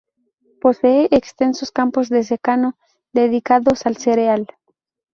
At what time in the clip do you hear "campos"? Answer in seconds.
1.71-2.09